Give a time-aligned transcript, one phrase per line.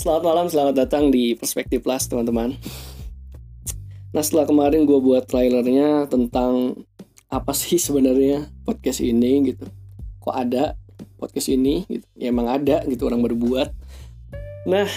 [0.00, 2.56] Selamat malam, selamat datang di Perspektif Plus teman-teman.
[4.16, 6.72] Nah setelah kemarin gue buat trailernya tentang
[7.28, 9.68] apa sih sebenarnya podcast ini gitu.
[10.24, 10.72] Kok ada
[11.20, 12.08] podcast ini gitu?
[12.16, 13.76] Ya emang ada gitu orang berbuat.
[14.72, 14.88] Nah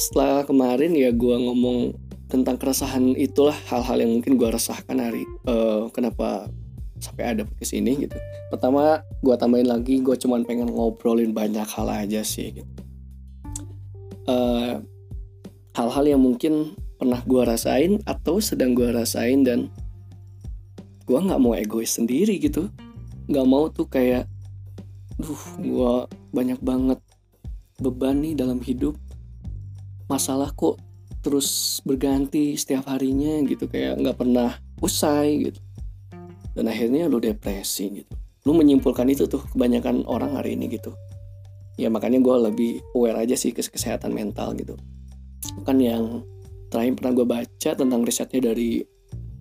[0.00, 1.92] setelah kemarin ya gue ngomong
[2.32, 6.48] tentang keresahan itulah hal-hal yang mungkin gue resahkan hari uh, kenapa
[6.96, 8.16] sampai ada podcast ini gitu.
[8.48, 12.81] Pertama gue tambahin lagi gue cuman pengen ngobrolin banyak hal aja sih gitu
[14.28, 14.74] eh,
[15.72, 19.72] hal-hal yang mungkin pernah gue rasain atau sedang gue rasain dan
[21.02, 22.70] gue nggak mau egois sendiri gitu.
[23.26, 24.28] Nggak mau tuh kayak
[25.18, 25.94] duh gue
[26.30, 27.00] banyak banget
[27.82, 28.94] beban nih dalam hidup.
[30.06, 30.78] Masalah kok
[31.22, 33.66] terus berganti setiap harinya gitu.
[33.66, 35.60] Kayak nggak pernah usai gitu.
[36.52, 38.12] Dan akhirnya lu depresi gitu.
[38.44, 40.92] Lu menyimpulkan itu tuh kebanyakan orang hari ini gitu
[41.80, 44.76] ya makanya gue lebih aware aja sih ke kesehatan mental gitu.
[45.62, 46.04] Bukan yang
[46.68, 48.80] terakhir pernah gue baca tentang risetnya dari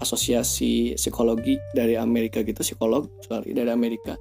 [0.01, 4.17] asosiasi psikologi dari Amerika gitu psikolog sorry dari Amerika.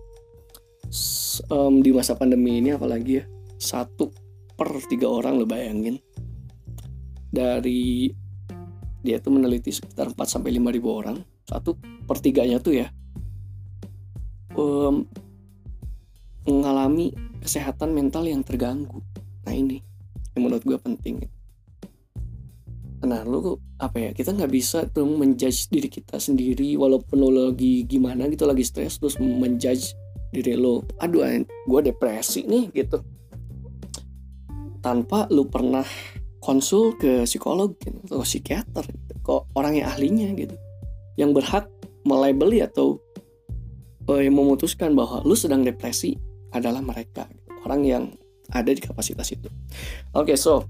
[1.48, 3.24] Um, di masa pandemi ini apalagi ya
[3.56, 4.10] satu
[4.58, 5.96] per tiga orang lo bayangin.
[7.30, 8.10] Dari
[9.00, 11.72] dia tuh meneliti sekitar 4 sampai lima ribu orang satu
[12.04, 12.88] pertiganya tuh ya
[14.54, 15.08] um,
[16.44, 19.00] mengalami kesehatan mental yang terganggu.
[19.48, 19.80] Nah ini
[20.36, 21.24] yang menurut gue penting.
[23.00, 27.88] Nah lu apa ya kita nggak bisa tuh menjudge diri kita sendiri walaupun lo lagi
[27.88, 29.96] gimana gitu lagi stres terus menjudge
[30.30, 33.00] diri lo aduh gue depresi nih gitu.
[34.84, 35.84] Tanpa lu pernah
[36.40, 40.56] konsul ke psikolog gitu, atau psikiater gitu, ke orang yang ahlinya gitu.
[41.20, 41.64] Yang berhak
[42.04, 42.96] melabeli atau
[44.08, 46.16] uh, memutuskan bahwa lu sedang depresi
[46.50, 47.26] adalah mereka
[47.64, 48.04] orang yang
[48.50, 49.46] ada di kapasitas itu.
[50.14, 50.66] Oke, okay, so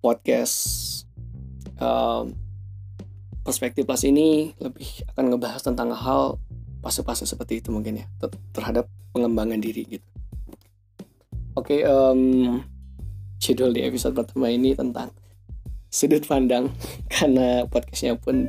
[0.00, 0.56] podcast
[1.80, 2.32] um,
[3.44, 6.40] perspektif plus ini lebih akan ngebahas tentang hal
[6.80, 10.08] fase-fase seperti itu mungkin ya ter terhadap pengembangan diri gitu.
[11.58, 12.62] Oke, okay, um,
[13.40, 15.12] judul di episode pertama ini tentang
[15.90, 16.70] sudut pandang
[17.12, 18.46] karena podcastnya pun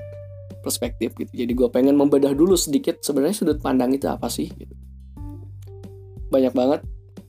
[0.61, 1.33] perspektif gitu.
[1.33, 4.73] Jadi gue pengen membedah dulu sedikit sebenarnya sudut pandang itu apa sih gitu.
[6.31, 6.79] banyak banget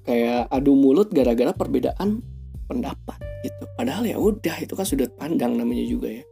[0.07, 2.23] kayak adu mulut gara-gara perbedaan
[2.71, 3.67] pendapat gitu.
[3.75, 6.25] Padahal ya udah itu kan sudut pandang namanya juga ya.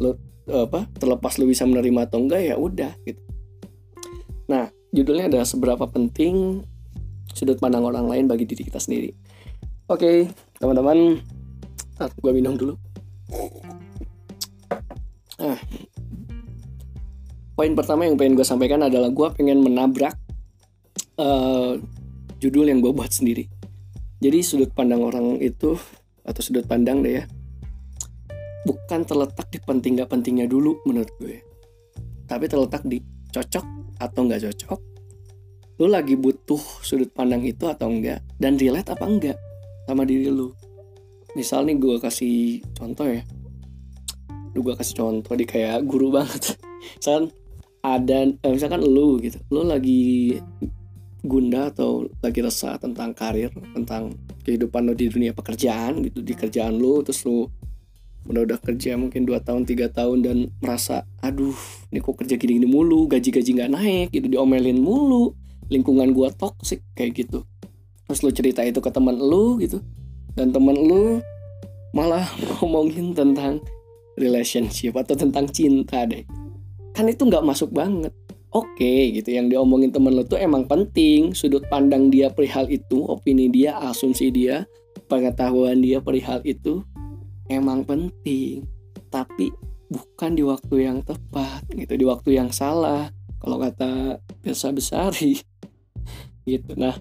[0.00, 0.18] Lo
[0.50, 3.22] apa terlepas lo bisa menerima atau enggak ya udah gitu.
[4.50, 6.66] Nah judulnya adalah seberapa penting
[7.30, 9.14] sudut pandang orang lain bagi diri kita sendiri.
[9.86, 10.16] Oke okay,
[10.58, 11.22] teman-teman
[12.00, 12.74] gue minum dulu
[17.60, 20.16] poin pertama yang pengen gue sampaikan adalah gue pengen menabrak
[21.20, 21.76] uh,
[22.40, 23.52] judul yang gue buat sendiri.
[24.16, 25.76] Jadi sudut pandang orang itu
[26.24, 27.28] atau sudut pandang deh ya,
[28.64, 31.44] bukan terletak di penting gak pentingnya dulu menurut gue,
[32.24, 33.64] tapi terletak di cocok
[34.00, 34.80] atau nggak cocok.
[35.84, 39.36] Lu lagi butuh sudut pandang itu atau enggak dan relate apa enggak
[39.84, 40.56] sama diri lu.
[41.36, 43.20] Misal nih gue kasih contoh ya,
[44.56, 46.56] lu gue kasih contoh di kayak guru banget
[46.96, 47.28] misalkan
[47.80, 50.36] ada eh, misalkan lu gitu lu lagi
[51.20, 56.76] gunda atau lagi resah tentang karir tentang kehidupan lo di dunia pekerjaan gitu di kerjaan
[56.80, 57.48] lu terus lu
[58.28, 61.56] udah udah kerja mungkin 2 tahun tiga tahun dan merasa aduh
[61.88, 65.32] ini kok kerja gini gini mulu gaji gaji nggak naik gitu diomelin mulu
[65.70, 67.46] lingkungan gua toksik kayak gitu.
[68.10, 69.78] Terus lu cerita itu ke teman lu gitu
[70.34, 71.22] dan teman lu
[71.94, 72.26] malah
[72.58, 73.62] ngomongin tentang
[74.18, 76.26] relationship atau tentang cinta deh
[76.94, 78.12] kan itu nggak masuk banget.
[78.50, 79.30] Oke okay, gitu.
[79.30, 81.30] Yang diomongin temen lo tuh emang penting.
[81.34, 84.66] Sudut pandang dia perihal itu opini dia asumsi dia
[85.06, 86.82] pengetahuan dia perihal itu
[87.46, 88.66] emang penting.
[89.06, 89.54] Tapi
[89.90, 91.94] bukan di waktu yang tepat gitu.
[91.94, 93.14] Di waktu yang salah.
[93.40, 95.38] Kalau kata biasa besari
[96.50, 96.74] gitu.
[96.74, 96.98] Nah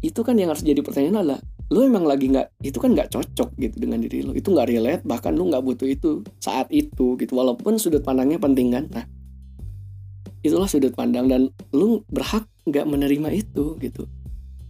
[0.00, 1.40] itu kan yang harus jadi pertanyaan adalah
[1.70, 4.34] lu emang lagi nggak itu kan nggak cocok gitu dengan diri lu.
[4.34, 7.32] Itu nggak relate bahkan lu nggak butuh itu saat itu gitu.
[7.38, 8.90] Walaupun sudut pandangnya penting kan.
[8.90, 9.06] Nah
[10.42, 14.02] itulah sudut pandang dan lu berhak nggak menerima itu gitu.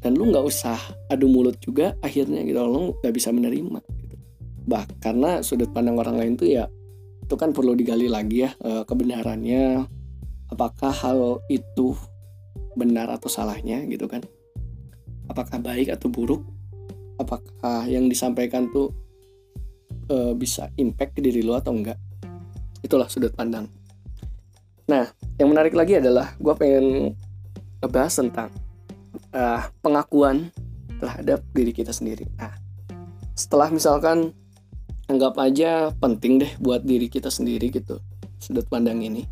[0.01, 0.77] Dan lu nggak usah
[1.09, 2.61] adu mulut juga akhirnya gitu.
[2.69, 4.17] Lu nggak bisa menerima gitu.
[4.69, 6.69] bah karena sudut pandang orang lain tuh ya
[7.25, 9.89] itu kan perlu digali lagi ya eh, kebenarannya.
[10.53, 11.97] Apakah hal itu
[12.77, 14.21] benar atau salahnya gitu kan?
[15.31, 16.60] Apakah baik atau buruk
[17.21, 18.89] apakah yang disampaikan tuh
[20.09, 22.01] e, bisa impact ke diri lo atau enggak
[22.81, 23.69] itulah sudut pandang
[24.89, 25.05] nah
[25.37, 27.13] yang menarik lagi adalah gue pengen
[27.81, 28.51] ngebahas tentang
[29.33, 30.53] uh, pengakuan
[31.01, 32.29] terhadap diri kita sendiri.
[32.37, 32.53] Nah,
[33.33, 34.37] setelah misalkan
[35.09, 37.99] anggap aja penting deh buat diri kita sendiri gitu
[38.39, 39.27] sudut pandang ini.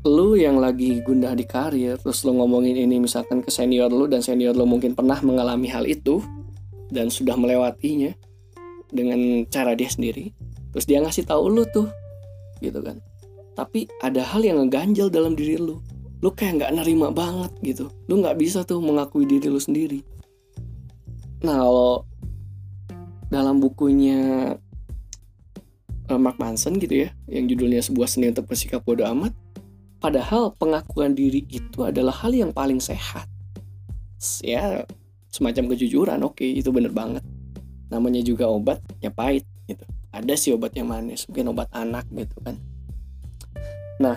[0.00, 4.24] Lu yang lagi gundah di karir, terus lu ngomongin ini misalkan ke senior lu dan
[4.24, 6.24] senior lu mungkin pernah mengalami hal itu
[6.88, 8.16] dan sudah melewatinya
[8.88, 10.32] dengan cara dia sendiri.
[10.72, 11.92] Terus dia ngasih tahu lu tuh,
[12.64, 12.98] gitu kan.
[13.52, 15.84] Tapi ada hal yang ngeganjel dalam diri lu
[16.20, 20.04] lu kayak nggak nerima banget gitu lu nggak bisa tuh mengakui diri lu sendiri
[21.40, 22.04] nah kalau
[23.32, 24.52] dalam bukunya
[26.12, 29.32] uh, Mark Manson gitu ya yang judulnya sebuah seni untuk bersikap bodoh amat
[30.00, 33.28] padahal pengakuan diri itu adalah hal yang paling sehat.
[34.40, 34.88] Ya
[35.30, 37.22] semacam kejujuran oke okay, itu bener banget.
[37.92, 39.84] Namanya juga obat ya pahit gitu.
[40.10, 42.56] Ada sih obat yang manis mungkin obat anak gitu kan.
[44.00, 44.16] Nah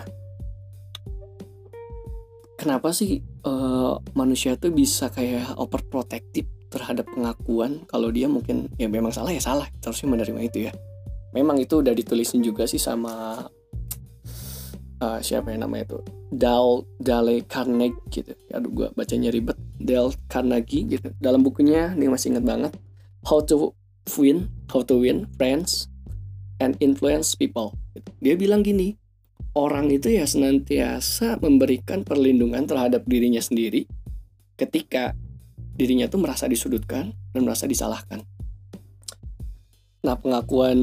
[2.56, 7.84] kenapa sih uh, manusia tuh bisa kayak overprotective terhadap pengakuan?
[7.86, 9.68] Kalau dia mungkin ya memang salah ya salah.
[9.68, 10.72] Kita harusnya menerima itu ya.
[11.36, 13.44] Memang itu udah ditulisin juga sih sama
[15.00, 15.98] uh, siapa yang namanya itu?
[16.34, 18.34] Dal Dale Carnegie gitu.
[18.54, 19.58] Aduh gua bacanya ribet.
[19.78, 21.08] Dale Carnegie gitu.
[21.18, 22.72] Dalam bukunya ini masih inget banget.
[23.24, 23.72] How to
[24.20, 25.88] Win How to Win Friends
[26.60, 27.74] and Influence People.
[28.20, 28.98] Dia bilang gini
[29.54, 33.86] orang itu ya senantiasa memberikan perlindungan terhadap dirinya sendiri
[34.58, 35.14] ketika
[35.74, 38.22] dirinya tuh merasa disudutkan dan merasa disalahkan.
[40.04, 40.78] Nah, pengakuan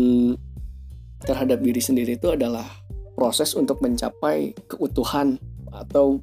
[1.22, 2.66] terhadap diri sendiri itu adalah
[3.22, 5.38] proses untuk mencapai keutuhan
[5.70, 6.18] atau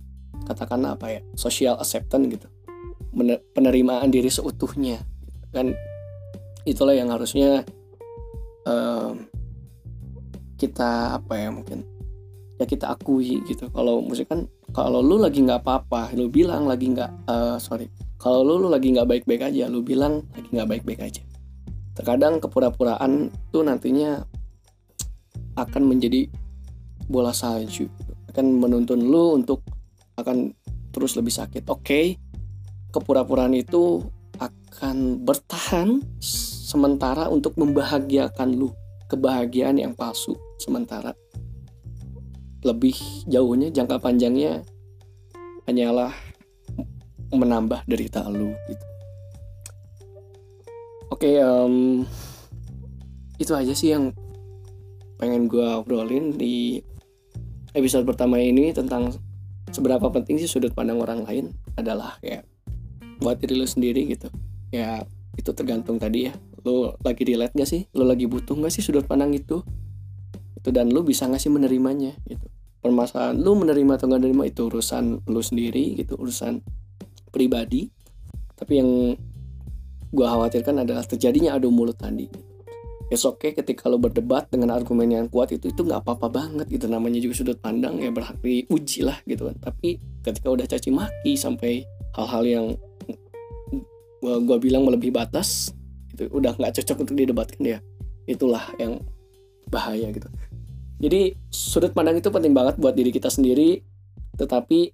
[0.51, 2.51] katakanlah apa ya, social acceptance gitu.
[3.55, 4.99] Penerimaan diri seutuhnya.
[5.55, 5.79] Kan
[6.67, 7.63] itulah yang harusnya
[8.67, 9.31] um,
[10.59, 11.87] kita apa ya mungkin
[12.59, 16.91] ya kita akui gitu kalau musik kan kalau lu lagi nggak apa-apa lu bilang lagi
[16.91, 17.87] nggak uh, sorry
[18.19, 21.23] kalau lu, lu lagi nggak baik-baik aja lu bilang lagi nggak baik-baik aja
[21.95, 24.27] terkadang kepura-puraan tuh nantinya
[25.55, 26.27] akan menjadi
[27.09, 27.89] bola salju.
[28.29, 29.65] Akan menuntun lu untuk
[30.21, 30.53] akan
[30.93, 31.65] terus lebih sakit.
[31.73, 32.07] Oke okay,
[32.93, 34.05] kepura-puraan itu
[34.39, 38.71] akan bertahan sementara untuk membahagiakan lu.
[39.09, 41.17] Kebahagiaan yang palsu sementara.
[42.61, 42.95] Lebih
[43.25, 44.61] jauhnya jangka panjangnya
[45.65, 46.13] hanyalah
[47.33, 48.87] menambah derita lu gitu.
[51.09, 52.05] Oke, okay, um,
[53.41, 54.13] itu aja sih yang
[55.19, 56.85] pengen gue obrolin di
[57.77, 59.13] episode pertama ini tentang
[59.73, 62.49] seberapa penting sih sudut pandang orang lain adalah kayak
[63.21, 64.31] buat diri lu sendiri gitu.
[64.73, 65.05] Ya
[65.35, 66.33] itu tergantung tadi ya.
[66.65, 67.87] Lu lagi relate gak sih?
[67.93, 69.63] Lu lagi butuh gak sih sudut pandang itu?
[70.59, 72.51] itu dan lu bisa ngasih menerimanya gitu
[72.83, 76.61] permasalahan lu menerima atau nggak menerima itu urusan lu sendiri gitu urusan
[77.31, 77.89] pribadi
[78.59, 79.15] tapi yang
[80.11, 82.27] gua khawatirkan adalah terjadinya adu mulut tadi
[83.09, 86.93] It's okay ketika lo berdebat dengan argumen yang kuat itu itu nggak apa-apa banget gitu.
[86.93, 89.57] Namanya juga sudut pandang ya berhak diuji lah gitu kan.
[89.57, 92.67] Tapi ketika udah caci maki sampai hal-hal yang
[94.21, 95.73] gua, gua bilang melebihi batas
[96.13, 97.79] itu udah nggak cocok untuk didebatkan ya
[98.29, 99.01] itulah yang
[99.73, 100.29] bahaya gitu.
[101.01, 103.81] Jadi sudut pandang itu penting banget buat diri kita sendiri,
[104.37, 104.93] tetapi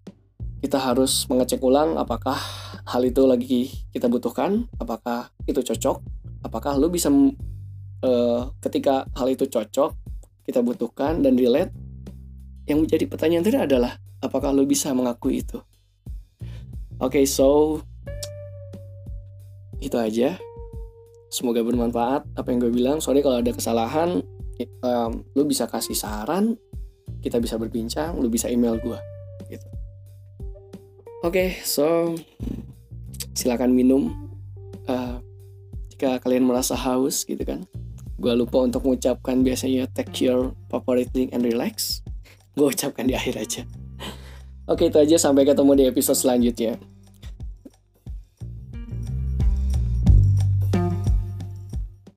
[0.62, 2.38] kita harus mengecek ulang apakah
[2.86, 5.98] hal itu lagi kita butuhkan, apakah itu cocok,
[6.46, 7.10] apakah lu bisa
[8.04, 9.96] uh, ketika hal itu cocok,
[10.44, 11.72] kita butuhkan dan relate.
[12.68, 15.60] Yang menjadi pertanyaan tadi adalah apakah lu bisa mengakui itu.
[17.00, 17.80] Oke, okay, so
[19.80, 20.36] itu aja.
[21.28, 23.00] Semoga bermanfaat apa yang gue bilang.
[23.04, 24.24] Sorry kalau ada kesalahan
[24.84, 26.54] um, lu bisa kasih saran
[27.24, 28.98] kita bisa berbincang lu bisa email gue
[29.50, 29.66] gitu
[31.24, 32.14] oke okay, so
[33.34, 34.12] silakan minum
[34.86, 35.18] uh,
[35.90, 37.66] jika kalian merasa haus gitu kan
[38.24, 42.00] gue lupa untuk mengucapkan biasanya take your favorite drink and relax.
[42.56, 43.62] Gue ucapkan di akhir aja.
[44.64, 45.20] Oke itu aja.
[45.20, 46.80] Sampai ketemu di episode selanjutnya